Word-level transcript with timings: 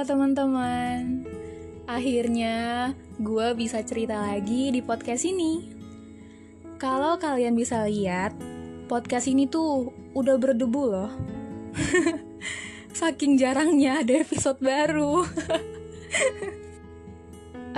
Teman-teman, 0.00 1.28
akhirnya 1.84 2.90
gue 3.20 3.48
bisa 3.52 3.84
cerita 3.84 4.16
lagi 4.16 4.72
di 4.72 4.80
podcast 4.80 5.28
ini. 5.28 5.68
Kalau 6.80 7.20
kalian 7.20 7.52
bisa 7.52 7.84
lihat, 7.84 8.32
podcast 8.88 9.28
ini 9.28 9.44
tuh 9.44 9.92
udah 10.16 10.40
berdebu 10.40 10.82
loh. 10.88 11.12
Saking 12.96 13.36
jarangnya 13.36 14.00
ada 14.00 14.24
episode 14.24 14.64
baru. 14.64 15.20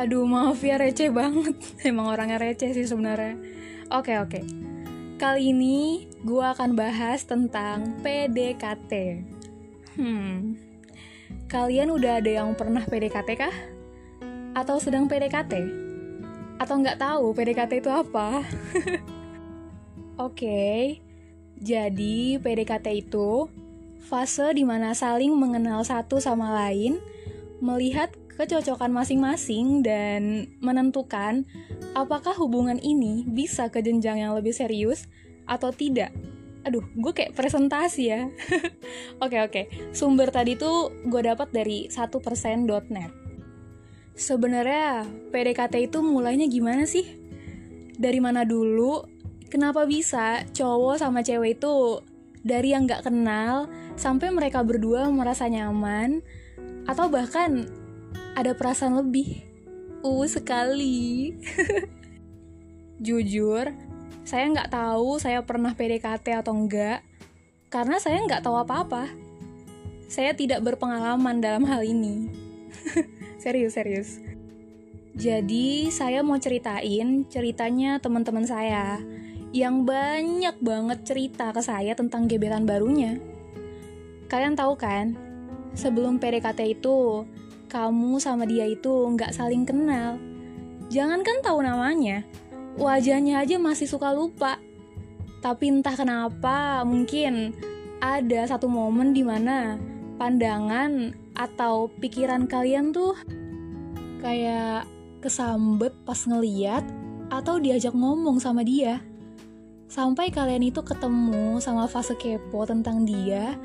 Aduh 0.01 0.23
maaf 0.25 0.63
ya 0.65 0.81
receh 0.81 1.13
banget 1.13 1.53
Emang 1.89 2.09
orangnya 2.09 2.41
receh 2.41 2.73
sih 2.73 2.89
sebenarnya 2.89 3.37
Oke 3.93 4.17
oke 4.17 4.41
Kali 5.21 5.53
ini 5.53 6.09
gue 6.25 6.41
akan 6.41 6.73
bahas 6.73 7.29
tentang 7.29 8.01
PDKT 8.01 8.93
Hmm 10.01 10.72
Kalian 11.49 11.93
udah 11.93 12.19
ada 12.19 12.31
yang 12.43 12.57
pernah 12.57 12.85
PDKT 12.85 13.31
kah? 13.37 13.55
Atau 14.57 14.81
sedang 14.81 15.09
PDKT? 15.09 15.53
Atau 16.57 16.81
nggak 16.81 17.01
tahu 17.01 17.35
PDKT 17.37 17.85
itu 17.85 17.91
apa? 17.91 18.45
Oke, 20.27 21.01
jadi 21.63 22.37
PDKT 22.43 22.87
itu 23.07 23.49
fase 24.03 24.51
di 24.53 24.67
mana 24.67 24.93
saling 24.93 25.33
mengenal 25.33 25.87
satu 25.87 26.19
sama 26.19 26.53
lain, 26.53 26.99
melihat 27.63 28.11
kecocokan 28.35 28.91
masing-masing 28.91 29.87
dan 29.87 30.51
menentukan 30.59 31.47
apakah 31.95 32.35
hubungan 32.35 32.81
ini 32.83 33.23
bisa 33.29 33.69
ke 33.71 33.85
jenjang 33.85 34.19
yang 34.25 34.33
lebih 34.35 34.51
serius 34.51 35.07
atau 35.47 35.71
tidak. 35.71 36.11
Aduh, 36.63 36.87
gue 36.95 37.13
kayak 37.15 37.35
presentasi 37.35 38.03
ya. 38.07 38.31
Oke 39.25 39.39
oke, 39.43 39.63
sumber 39.91 40.31
tadi 40.31 40.55
tuh 40.55 40.95
gue 41.11 41.23
dapat 41.23 41.51
dari 41.51 41.91
1%.net. 41.91 43.13
Sebenarnya 44.13 45.09
PDKT 45.35 45.91
itu 45.91 45.99
mulainya 46.05 46.47
gimana 46.47 46.87
sih? 46.87 47.03
Dari 47.99 48.23
mana 48.23 48.47
dulu? 48.47 49.03
Kenapa 49.51 49.85
bisa 49.85 50.47
cowok 50.55 51.03
sama 51.03 51.27
cewek 51.27 51.59
itu 51.61 52.01
dari 52.43 52.75
yang 52.75 52.87
gak 52.87 53.11
kenal 53.11 53.71
sampai 53.95 54.31
mereka 54.35 54.63
berdua 54.63 55.07
merasa 55.11 55.47
nyaman 55.47 56.23
atau 56.87 57.07
bahkan 57.07 57.67
ada 58.35 58.53
perasaan 58.57 58.99
lebih. 58.99 59.45
Uh, 60.03 60.27
sekali. 60.27 61.37
Jujur, 63.07 63.71
saya 64.23 64.47
nggak 64.55 64.71
tahu 64.71 65.19
saya 65.19 65.43
pernah 65.43 65.75
PDKT 65.75 66.43
atau 66.43 66.55
enggak, 66.55 67.03
karena 67.69 67.99
saya 67.99 68.23
nggak 68.23 68.47
tahu 68.47 68.57
apa-apa. 68.59 69.11
Saya 70.07 70.37
tidak 70.37 70.61
berpengalaman 70.63 71.41
dalam 71.41 71.65
hal 71.67 71.83
ini. 71.83 72.29
serius, 73.43 73.75
serius. 73.75 74.21
Jadi, 75.13 75.93
saya 75.93 76.25
mau 76.25 76.41
ceritain 76.41 77.29
ceritanya 77.29 78.01
teman-teman 78.01 78.49
saya 78.49 79.01
yang 79.53 79.85
banyak 79.85 80.57
banget 80.65 81.05
cerita 81.05 81.53
ke 81.53 81.61
saya 81.61 81.93
tentang 81.93 82.25
gebetan 82.25 82.65
barunya. 82.65 83.21
Kalian 84.33 84.57
tahu 84.57 84.77
kan, 84.81 85.13
sebelum 85.77 86.17
PDKT 86.17 86.81
itu, 86.81 87.29
kamu 87.69 88.17
sama 88.21 88.49
dia 88.49 88.65
itu 88.65 88.89
nggak 88.89 89.37
saling 89.37 89.69
kenal. 89.69 90.17
Jangan 90.89 91.21
kan 91.21 91.41
tahu 91.45 91.61
namanya, 91.61 92.25
wajahnya 92.77 93.43
aja 93.43 93.57
masih 93.61 93.89
suka 93.89 94.13
lupa. 94.13 94.57
Tapi 95.43 95.75
entah 95.75 95.99
kenapa, 95.99 96.87
mungkin 96.87 97.53
ada 97.99 98.47
satu 98.47 98.71
momen 98.71 99.11
di 99.11 99.27
mana 99.27 99.79
pandangan 100.19 101.15
atau 101.35 101.91
pikiran 101.99 102.47
kalian 102.47 102.95
tuh 102.95 103.19
kayak 104.23 104.87
kesambet 105.19 105.91
pas 106.07 106.19
ngeliat 106.27 106.87
atau 107.31 107.59
diajak 107.59 107.95
ngomong 107.95 108.39
sama 108.39 108.63
dia. 108.63 109.03
Sampai 109.91 110.33
kalian 110.33 110.73
itu 110.73 110.81
ketemu 110.81 111.61
sama 111.61 111.85
fase 111.85 112.17
kepo 112.17 112.65
tentang 112.65 113.05
dia 113.05 113.59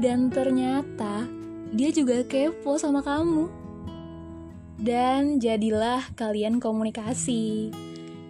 dan 0.00 0.32
ternyata 0.32 1.28
dia 1.74 1.90
juga 1.90 2.22
kepo 2.24 2.78
sama 2.78 3.02
kamu. 3.02 3.50
Dan 4.74 5.38
jadilah 5.38 6.02
kalian 6.18 6.58
komunikasi. 6.58 7.70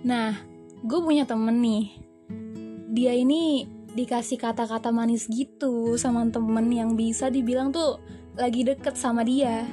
Nah, 0.05 0.37
gue 0.85 1.01
punya 1.01 1.25
temen 1.25 1.59
nih. 1.65 1.85
Dia 2.95 3.17
ini 3.17 3.67
dikasih 3.95 4.39
kata-kata 4.39 4.93
manis 4.93 5.27
gitu 5.27 5.97
sama 5.97 6.29
temen 6.29 6.69
yang 6.69 6.95
bisa 6.95 7.33
dibilang 7.33 7.73
tuh 7.73 7.99
lagi 8.37 8.63
deket 8.63 8.95
sama 8.95 9.25
dia. 9.25 9.65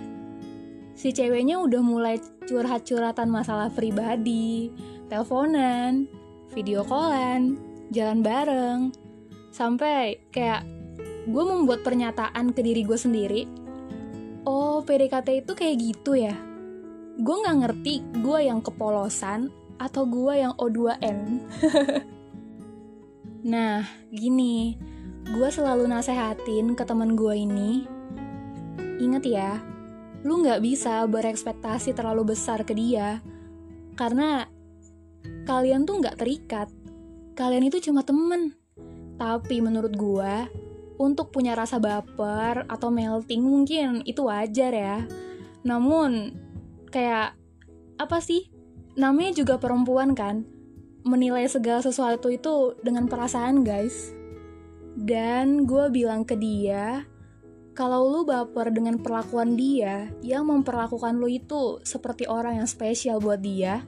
Si 0.95 1.11
ceweknya 1.11 1.59
udah 1.59 1.81
mulai 1.83 2.15
curhat-curhatan 2.47 3.27
masalah 3.27 3.67
pribadi, 3.69 4.71
teleponan, 5.11 6.07
video 6.53 6.85
callan, 6.85 7.57
jalan 7.91 8.21
bareng, 8.21 8.79
sampai 9.51 10.23
kayak 10.31 10.63
gue 11.27 11.43
membuat 11.43 11.83
pernyataan 11.85 12.55
ke 12.55 12.63
diri 12.65 12.81
gue 12.81 12.97
sendiri 12.97 13.45
oh 14.47 14.81
PDKT 14.81 15.45
itu 15.45 15.51
kayak 15.53 15.77
gitu 15.77 16.17
ya 16.17 16.33
gue 17.21 17.35
nggak 17.35 17.57
ngerti 17.61 17.95
gue 18.23 18.39
yang 18.47 18.63
kepolosan 18.63 19.51
atau 19.81 20.05
gue 20.05 20.33
yang 20.37 20.53
O2N 20.61 21.41
nah 23.51 23.81
gini. 24.13 24.77
Gue 25.21 25.47
selalu 25.47 25.87
nasehatin 25.89 26.77
ke 26.77 26.83
temen 26.83 27.17
gue 27.17 27.33
ini. 27.33 27.87
Inget 29.01 29.25
ya 29.25 29.51
lu 30.21 30.45
nggak 30.45 30.61
bisa 30.61 31.01
berekspektasi 31.09 31.97
terlalu 31.97 32.33
besar 32.37 32.61
ke 32.61 32.77
dia. 32.77 33.21
Karena 33.97 34.45
kalian 35.49 35.85
tuh 35.85 35.97
nggak 36.01 36.17
terikat. 36.21 36.69
Kalian 37.33 37.65
itu 37.65 37.81
cuma 37.89 38.05
temen. 38.05 38.53
Tapi 39.17 39.61
menurut 39.61 39.93
gue 39.93 40.33
untuk 41.01 41.33
punya 41.33 41.57
rasa 41.57 41.81
baper 41.81 42.69
atau 42.69 42.93
melting 42.93 43.41
mungkin 43.41 44.05
itu 44.05 44.29
wajar 44.29 44.73
ya. 44.73 44.97
Namun 45.65 46.37
kayak 46.93 47.33
apa 47.97 48.17
sih? 48.21 48.49
Namanya 48.99 49.31
juga 49.43 49.55
perempuan 49.61 50.11
kan. 50.15 50.43
Menilai 51.01 51.47
segala 51.49 51.81
sesuatu 51.81 52.29
itu 52.29 52.77
dengan 52.83 53.07
perasaan, 53.07 53.63
guys. 53.63 54.11
Dan 54.93 55.63
gue 55.63 55.87
bilang 55.89 56.27
ke 56.27 56.35
dia, 56.35 57.07
kalau 57.71 58.11
lu 58.11 58.21
baper 58.27 58.69
dengan 58.75 58.99
perlakuan 58.99 59.55
dia 59.55 60.11
yang 60.19 60.51
memperlakukan 60.51 61.15
lu 61.15 61.31
itu 61.31 61.79
seperti 61.87 62.27
orang 62.27 62.59
yang 62.59 62.67
spesial 62.67 63.23
buat 63.23 63.39
dia, 63.39 63.87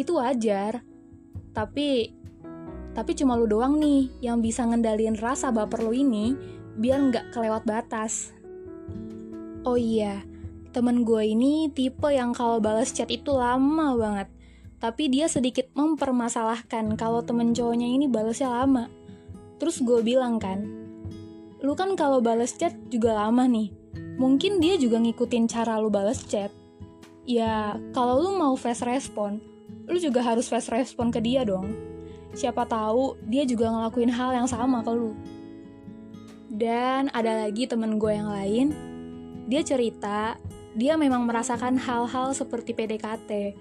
itu 0.00 0.16
wajar. 0.16 0.80
Tapi 1.52 2.16
tapi 2.90 3.12
cuma 3.14 3.38
lu 3.38 3.46
doang 3.46 3.78
nih 3.78 4.10
yang 4.24 4.42
bisa 4.42 4.66
ngendalin 4.66 5.14
rasa 5.14 5.52
baper 5.54 5.84
lu 5.84 5.94
ini 5.94 6.34
biar 6.80 7.12
nggak 7.12 7.26
kelewat 7.36 7.62
batas. 7.68 8.32
Oh 9.68 9.76
iya, 9.76 10.24
temen 10.70 11.02
gue 11.02 11.22
ini 11.34 11.68
tipe 11.70 12.08
yang 12.10 12.34
kalau 12.34 12.62
balas 12.62 12.94
chat 12.94 13.10
itu 13.10 13.34
lama 13.34 13.94
banget. 13.98 14.28
Tapi 14.80 15.12
dia 15.12 15.28
sedikit 15.28 15.68
mempermasalahkan 15.76 16.96
kalau 16.96 17.20
temen 17.20 17.52
cowoknya 17.52 17.84
ini 17.84 18.08
balasnya 18.08 18.48
lama. 18.48 18.88
Terus 19.60 19.84
gue 19.84 20.00
bilang 20.00 20.40
kan, 20.40 20.64
lu 21.60 21.76
kan 21.76 21.92
kalau 21.94 22.24
balas 22.24 22.56
chat 22.56 22.72
juga 22.88 23.12
lama 23.12 23.44
nih. 23.44 23.70
Mungkin 24.16 24.60
dia 24.60 24.80
juga 24.80 24.96
ngikutin 25.00 25.44
cara 25.48 25.76
lu 25.76 25.92
balas 25.92 26.24
chat. 26.24 26.48
Ya, 27.28 27.76
kalau 27.92 28.16
lu 28.24 28.30
mau 28.40 28.56
fast 28.56 28.82
respon, 28.88 29.38
lu 29.84 30.00
juga 30.00 30.24
harus 30.24 30.48
fast 30.48 30.72
respon 30.72 31.12
ke 31.12 31.20
dia 31.20 31.44
dong 31.44 31.90
siapa 32.34 32.62
tahu 32.66 33.18
dia 33.26 33.42
juga 33.42 33.70
ngelakuin 33.70 34.12
hal 34.12 34.30
yang 34.34 34.48
sama 34.48 34.82
ke 34.86 34.92
lu. 34.94 35.12
Dan 36.50 37.08
ada 37.14 37.46
lagi 37.46 37.66
temen 37.66 37.98
gue 37.98 38.10
yang 38.10 38.30
lain, 38.30 38.66
dia 39.46 39.62
cerita, 39.62 40.34
dia 40.76 40.94
memang 40.94 41.26
merasakan 41.26 41.78
hal-hal 41.78 42.34
seperti 42.34 42.74
PDKT, 42.76 43.56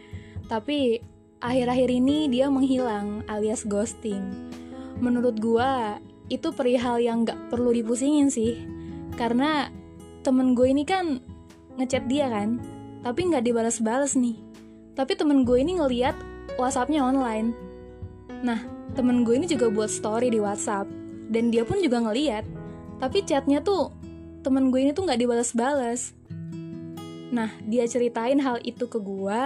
tapi 0.49 1.01
akhir-akhir 1.39 1.89
ini 1.89 2.29
dia 2.29 2.51
menghilang 2.51 3.25
alias 3.25 3.65
ghosting. 3.65 4.21
Menurut 4.99 5.39
gue, 5.39 5.71
itu 6.29 6.51
perihal 6.53 6.99
yang 7.01 7.25
gak 7.25 7.49
perlu 7.49 7.71
dipusingin 7.73 8.29
sih, 8.29 8.59
karena 9.15 9.71
temen 10.21 10.53
gue 10.53 10.69
ini 10.69 10.83
kan 10.83 11.23
ngechat 11.79 12.05
dia 12.11 12.29
kan, 12.29 12.59
tapi 13.01 13.31
gak 13.31 13.47
dibalas-balas 13.47 14.13
nih. 14.13 14.37
Tapi 14.93 15.15
temen 15.15 15.47
gue 15.47 15.57
ini 15.57 15.79
ngeliat 15.79 16.13
WhatsAppnya 16.59 17.01
online, 17.07 17.69
Nah, 18.39 18.63
temen 18.95 19.27
gue 19.27 19.35
ini 19.35 19.47
juga 19.49 19.67
buat 19.67 19.91
story 19.91 20.31
di 20.31 20.39
WhatsApp, 20.39 20.87
dan 21.27 21.51
dia 21.51 21.67
pun 21.67 21.83
juga 21.83 21.99
ngeliat. 21.99 22.47
Tapi 22.99 23.23
chatnya 23.27 23.59
tuh, 23.59 23.91
temen 24.43 24.71
gue 24.71 24.79
ini 24.79 24.91
tuh 24.95 25.07
gak 25.07 25.19
dibalas-balas. 25.19 26.15
Nah, 27.29 27.53
dia 27.65 27.85
ceritain 27.85 28.41
hal 28.41 28.57
itu 28.65 28.89
ke 28.89 28.97
gue, 28.97 29.45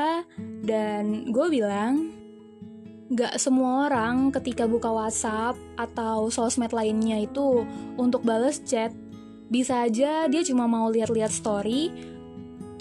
dan 0.63 1.27
gue 1.27 1.47
bilang, 1.51 2.15
gak 3.11 3.35
semua 3.35 3.91
orang 3.91 4.31
ketika 4.31 4.63
buka 4.63 4.87
WhatsApp 4.87 5.59
atau 5.75 6.31
sosmed 6.31 6.71
lainnya 6.71 7.27
itu 7.27 7.67
untuk 7.99 8.23
balas 8.23 8.63
chat. 8.63 8.95
Bisa 9.51 9.85
aja 9.85 10.25
dia 10.31 10.41
cuma 10.47 10.65
mau 10.65 10.87
lihat-lihat 10.87 11.29
story, 11.29 11.91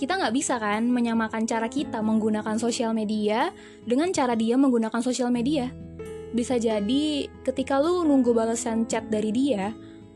kita 0.02 0.18
nggak 0.18 0.34
bisa 0.34 0.58
kan 0.58 0.82
menyamakan 0.90 1.46
cara 1.46 1.70
kita 1.70 2.02
menggunakan 2.02 2.58
sosial 2.58 2.90
media 2.90 3.54
dengan 3.86 4.10
cara 4.10 4.34
dia 4.34 4.58
menggunakan 4.58 4.98
sosial 4.98 5.30
media. 5.30 5.70
Bisa 6.34 6.56
jadi 6.56 7.28
ketika 7.44 7.78
lu 7.78 8.02
nunggu 8.02 8.34
balasan 8.34 8.88
chat 8.90 9.06
dari 9.06 9.30
dia, 9.30 9.70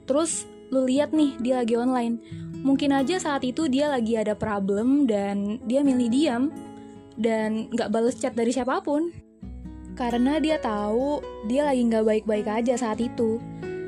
terus 0.08 0.48
lu 0.70 0.86
lihat 0.86 1.14
nih 1.14 1.38
dia 1.40 1.62
lagi 1.62 1.74
online. 1.78 2.18
Mungkin 2.66 2.90
aja 2.90 3.20
saat 3.22 3.46
itu 3.46 3.70
dia 3.70 3.86
lagi 3.86 4.18
ada 4.18 4.34
problem 4.34 5.06
dan 5.06 5.62
dia 5.66 5.86
milih 5.86 6.08
diam 6.10 6.50
dan 7.14 7.70
nggak 7.70 7.90
balas 7.94 8.18
chat 8.18 8.34
dari 8.34 8.50
siapa 8.50 8.82
pun. 8.82 9.12
Karena 9.96 10.36
dia 10.42 10.60
tahu 10.60 11.24
dia 11.48 11.64
lagi 11.64 11.86
nggak 11.86 12.04
baik-baik 12.04 12.46
aja 12.50 12.74
saat 12.76 13.00
itu. 13.00 13.40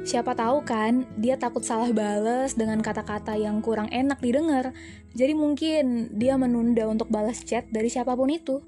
Siapa 0.09 0.33
tahu 0.33 0.65
kan, 0.65 1.05
dia 1.21 1.37
takut 1.37 1.61
salah 1.61 1.93
bales 1.93 2.57
dengan 2.57 2.81
kata-kata 2.81 3.37
yang 3.37 3.61
kurang 3.61 3.93
enak 3.93 4.17
didengar. 4.25 4.73
Jadi 5.13 5.37
mungkin 5.37 6.17
dia 6.17 6.33
menunda 6.41 6.89
untuk 6.89 7.13
balas 7.13 7.45
chat 7.45 7.69
dari 7.69 7.93
siapa 7.93 8.17
pun 8.17 8.33
itu. 8.33 8.65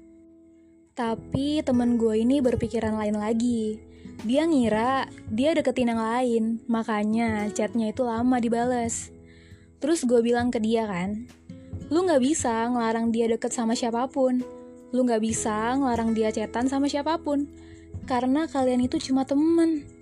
Tapi 0.93 1.65
temen 1.65 1.97
gue 1.97 2.21
ini 2.21 2.45
berpikiran 2.45 2.93
lain 2.93 3.17
lagi. 3.17 3.81
Dia 4.27 4.45
ngira 4.45 5.07
dia 5.31 5.55
deketin 5.55 5.91
yang 5.95 6.01
lain, 6.01 6.43
makanya 6.67 7.49
chatnya 7.51 7.89
itu 7.91 8.03
lama 8.05 8.37
dibales. 8.37 9.09
Terus 9.81 10.05
gue 10.05 10.21
bilang 10.21 10.53
ke 10.53 10.61
dia 10.61 10.85
kan, 10.85 11.25
lu 11.89 12.05
gak 12.05 12.21
bisa 12.21 12.69
ngelarang 12.69 13.09
dia 13.09 13.25
deket 13.31 13.49
sama 13.49 13.73
siapa 13.73 14.05
pun. 14.11 14.45
Lu 14.93 15.01
gak 15.07 15.23
bisa 15.23 15.73
ngelarang 15.73 16.13
dia 16.13 16.29
chatan 16.29 16.69
sama 16.69 16.85
siapa 16.85 17.17
pun. 17.17 17.49
Karena 18.05 18.45
kalian 18.45 18.85
itu 18.85 18.97
cuma 18.99 19.23
temen 19.23 20.01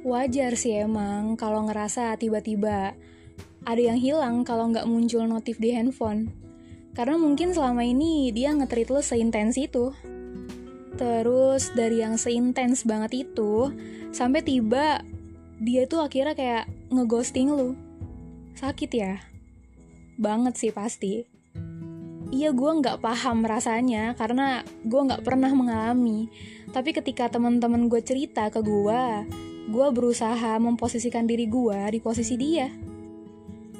Wajar 0.00 0.56
sih 0.56 0.80
emang 0.80 1.36
kalau 1.36 1.68
ngerasa 1.68 2.16
tiba-tiba 2.16 2.96
ada 3.68 3.82
yang 3.84 4.00
hilang 4.00 4.48
kalau 4.48 4.72
nggak 4.72 4.88
muncul 4.88 5.28
notif 5.28 5.60
di 5.60 5.76
handphone. 5.76 6.32
Karena 6.96 7.20
mungkin 7.20 7.52
selama 7.52 7.84
ini 7.84 8.32
dia 8.32 8.48
ngetrit 8.56 8.88
lo 8.88 9.04
seintens 9.04 9.60
itu. 9.60 9.92
Terus 11.00 11.72
dari 11.72 12.04
yang 12.04 12.20
seintens 12.20 12.84
banget 12.84 13.24
itu, 13.24 13.72
sampai 14.12 14.44
tiba 14.44 15.00
dia 15.56 15.88
tuh 15.88 16.04
akhirnya 16.04 16.36
kayak 16.36 16.68
ngeghosting 16.92 17.48
lu. 17.48 17.72
Sakit 18.52 18.90
ya? 18.92 19.16
Banget 20.20 20.60
sih 20.60 20.68
pasti. 20.76 21.24
Iya 22.30 22.52
gue 22.52 22.70
nggak 22.84 23.00
paham 23.00 23.42
rasanya 23.42 24.12
karena 24.12 24.60
gue 24.84 25.00
nggak 25.00 25.24
pernah 25.24 25.48
mengalami. 25.56 26.28
Tapi 26.68 26.92
ketika 26.92 27.32
teman-teman 27.32 27.88
gue 27.88 28.04
cerita 28.04 28.52
ke 28.52 28.60
gue, 28.60 29.02
gue 29.72 29.86
berusaha 29.96 30.60
memposisikan 30.60 31.24
diri 31.24 31.48
gue 31.48 31.80
di 31.96 31.98
posisi 32.04 32.36
dia. 32.36 32.68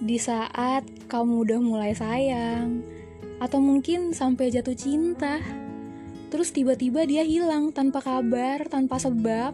Di 0.00 0.16
saat 0.16 0.88
kamu 1.06 1.44
udah 1.44 1.60
mulai 1.60 1.92
sayang, 1.92 2.80
atau 3.38 3.60
mungkin 3.60 4.16
sampai 4.16 4.48
jatuh 4.48 4.74
cinta, 4.74 5.38
terus 6.30 6.54
tiba-tiba 6.54 7.02
dia 7.04 7.26
hilang 7.26 7.74
tanpa 7.74 8.00
kabar, 8.00 8.70
tanpa 8.70 9.02
sebab. 9.02 9.52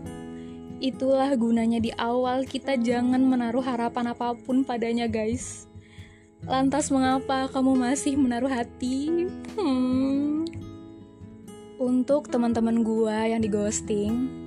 Itulah 0.77 1.33
gunanya 1.35 1.81
di 1.81 1.91
awal 1.97 2.45
kita 2.45 2.77
jangan 2.77 3.25
menaruh 3.25 3.65
harapan 3.65 4.13
apa 4.13 4.37
pun 4.37 4.63
padanya, 4.63 5.09
guys. 5.09 5.65
Lantas 6.45 6.93
mengapa 6.93 7.49
kamu 7.49 7.73
masih 7.75 8.21
menaruh 8.21 8.53
hati? 8.53 9.27
Hmm. 9.57 10.45
Untuk 11.81 12.29
teman-teman 12.29 12.85
gua 12.85 13.25
yang 13.25 13.41
di 13.41 13.49
ghosting, 13.49 14.47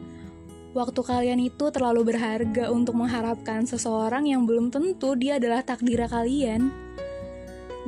Waktu 0.69 1.01
kalian 1.01 1.41
itu 1.41 1.73
terlalu 1.73 2.13
berharga 2.13 2.69
untuk 2.69 2.93
mengharapkan 2.93 3.65
seseorang 3.65 4.29
yang 4.29 4.45
belum 4.45 4.69
tentu 4.69 5.17
dia 5.17 5.41
adalah 5.41 5.65
takdir 5.65 6.05
kalian. 6.05 6.69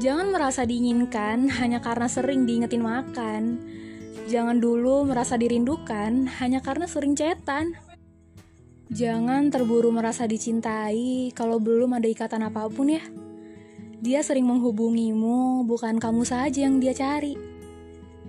Jangan 0.01 0.33
merasa 0.33 0.65
diinginkan 0.65 1.45
hanya 1.61 1.77
karena 1.77 2.09
sering 2.09 2.49
diingetin 2.49 2.81
makan. 2.81 3.61
Jangan 4.31 4.59
dulu 4.59 5.07
merasa 5.07 5.35
dirindukan 5.35 6.27
hanya 6.39 6.63
karena 6.63 6.87
sering 6.87 7.13
cetan. 7.13 7.75
Jangan 8.91 9.51
terburu 9.51 9.91
merasa 9.91 10.27
dicintai 10.27 11.31
kalau 11.31 11.59
belum 11.59 11.95
ada 11.95 12.07
ikatan 12.07 12.47
apa 12.47 12.67
pun 12.67 12.91
ya. 12.91 13.03
Dia 14.01 14.25
sering 14.25 14.49
menghubungimu, 14.49 15.63
bukan 15.63 16.01
kamu 16.01 16.25
saja 16.25 16.65
yang 16.65 16.81
dia 16.81 16.91
cari. 16.91 17.37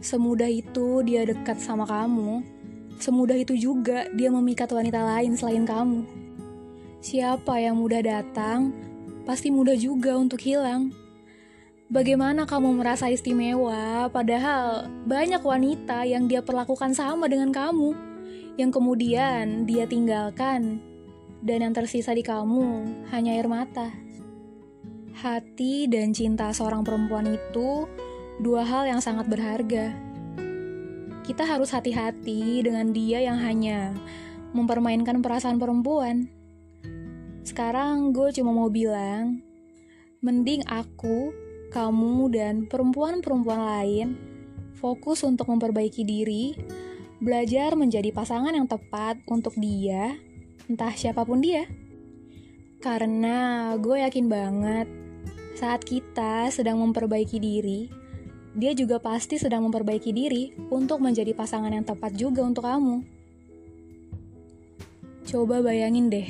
Semudah 0.03 0.51
itu 0.51 1.03
dia 1.07 1.25
dekat 1.25 1.59
sama 1.59 1.87
kamu, 1.89 2.45
Semudah 3.03 3.35
itu 3.35 3.59
juga 3.59 4.07
dia 4.15 4.31
memikat 4.31 4.71
wanita 4.71 5.03
lain 5.03 5.35
selain 5.35 5.67
kamu. 5.67 6.07
Siapa 7.03 7.59
yang 7.59 7.83
mudah 7.83 7.99
datang, 7.99 8.71
pasti 9.27 9.51
mudah 9.51 9.75
juga 9.75 10.15
untuk 10.15 10.39
hilang. 10.39 10.95
Bagaimana 11.93 12.49
kamu 12.49 12.81
merasa 12.81 13.13
istimewa, 13.13 14.09
padahal 14.09 14.89
banyak 15.05 15.45
wanita 15.45 16.09
yang 16.09 16.25
dia 16.25 16.41
perlakukan 16.41 16.97
sama 16.97 17.29
dengan 17.29 17.53
kamu, 17.53 17.93
yang 18.57 18.73
kemudian 18.73 19.69
dia 19.69 19.85
tinggalkan, 19.85 20.81
dan 21.45 21.59
yang 21.61 21.77
tersisa 21.77 22.17
di 22.17 22.25
kamu 22.25 22.89
hanya 23.13 23.37
air 23.37 23.45
mata. 23.45 23.93
Hati 25.21 25.85
dan 25.85 26.17
cinta 26.17 26.49
seorang 26.57 26.81
perempuan 26.81 27.29
itu 27.29 27.85
dua 28.41 28.65
hal 28.65 28.89
yang 28.89 29.05
sangat 29.05 29.29
berharga 29.29 29.93
kita 31.23 31.47
harus 31.47 31.71
hati-hati 31.71 32.67
dengan 32.67 32.91
dia 32.91 33.23
yang 33.23 33.39
hanya 33.39 33.95
mempermainkan 34.51 35.23
perasaan 35.23 35.63
perempuan. 35.63 36.27
Sekarang 37.47 38.11
gue 38.11 38.35
cuma 38.35 38.51
mau 38.51 38.67
bilang, 38.67 39.39
mending 40.19 40.67
aku, 40.67 41.31
kamu, 41.73 42.29
dan 42.31 42.55
perempuan-perempuan 42.69 43.61
lain 43.61 44.09
fokus 44.77 45.23
untuk 45.23 45.47
memperbaiki 45.49 46.03
diri, 46.03 46.59
belajar 47.23 47.79
menjadi 47.79 48.11
pasangan 48.11 48.51
yang 48.51 48.67
tepat 48.67 49.23
untuk 49.31 49.55
dia, 49.55 50.19
entah 50.67 50.91
siapa 50.91 51.23
pun 51.23 51.39
dia. 51.39 51.71
Karena 52.83 53.71
gue 53.79 54.03
yakin 54.03 54.27
banget, 54.27 54.91
saat 55.55 55.87
kita 55.87 56.51
sedang 56.51 56.83
memperbaiki 56.83 57.39
diri, 57.39 57.87
dia 58.59 58.75
juga 58.75 58.99
pasti 58.99 59.39
sedang 59.39 59.63
memperbaiki 59.71 60.11
diri 60.11 60.51
untuk 60.69 60.99
menjadi 60.99 61.31
pasangan 61.31 61.71
yang 61.71 61.87
tepat 61.87 62.13
juga 62.19 62.43
untuk 62.43 62.67
kamu. 62.67 63.07
Coba 65.23 65.63
bayangin 65.63 66.11
deh, 66.11 66.27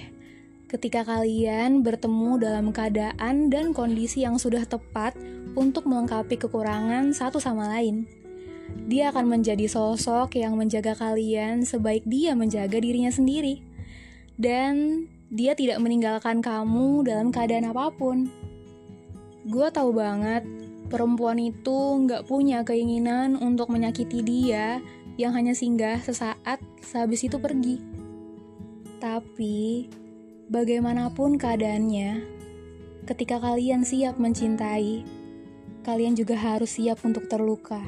ketika 0.73 1.05
kalian 1.05 1.85
bertemu 1.85 2.41
dalam 2.41 2.73
keadaan 2.73 3.53
dan 3.53 3.77
kondisi 3.77 4.25
yang 4.25 4.41
sudah 4.41 4.65
tepat 4.65 5.13
untuk 5.53 5.85
melengkapi 5.85 6.41
kekurangan 6.41 7.13
satu 7.13 7.37
sama 7.37 7.69
lain. 7.77 8.09
Dia 8.89 9.13
akan 9.13 9.29
menjadi 9.29 9.69
sosok 9.69 10.41
yang 10.41 10.57
menjaga 10.57 10.97
kalian 10.97 11.69
sebaik 11.69 12.09
dia 12.09 12.33
menjaga 12.33 12.81
dirinya 12.81 13.13
sendiri. 13.13 13.61
Dan 14.41 15.05
dia 15.29 15.53
tidak 15.53 15.77
meninggalkan 15.85 16.41
kamu 16.41 17.05
dalam 17.05 17.29
keadaan 17.29 17.69
apa 17.69 17.93
pun. 17.93 18.33
Gue 19.45 19.69
tahu 19.69 19.93
banget 19.93 20.49
perempuan 20.89 21.37
itu 21.37 22.01
nggak 22.09 22.25
punya 22.25 22.65
keinginan 22.65 23.37
untuk 23.37 23.69
menyakiti 23.69 24.25
dia 24.25 24.81
yang 25.21 25.37
hanya 25.37 25.53
singgah 25.53 26.01
sesaat 26.01 26.65
sehabis 26.81 27.29
itu 27.29 27.37
pergi. 27.37 27.77
Tapi, 28.97 29.89
bagaimanapun 30.53 31.41
keadaannya, 31.41 32.29
ketika 33.09 33.41
kalian 33.41 33.89
siap 33.89 34.21
mencintai, 34.21 35.01
kalian 35.81 36.13
juga 36.13 36.37
harus 36.37 36.77
siap 36.77 37.01
untuk 37.09 37.25
terluka. 37.25 37.81